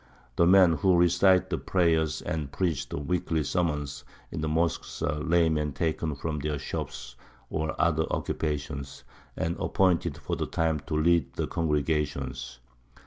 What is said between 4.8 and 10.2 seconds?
are laymen taken from their shops or other occupations, and appointed